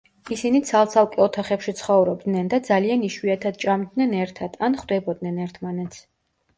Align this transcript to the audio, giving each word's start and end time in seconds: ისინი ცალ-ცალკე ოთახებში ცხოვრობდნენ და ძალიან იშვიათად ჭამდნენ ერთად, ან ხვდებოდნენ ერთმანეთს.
ისინი 0.35 0.61
ცალ-ცალკე 0.69 1.21
ოთახებში 1.25 1.75
ცხოვრობდნენ 1.83 2.51
და 2.55 2.61
ძალიან 2.71 3.05
იშვიათად 3.11 3.63
ჭამდნენ 3.67 4.19
ერთად, 4.25 4.61
ან 4.71 4.83
ხვდებოდნენ 4.85 5.43
ერთმანეთს. 5.49 6.07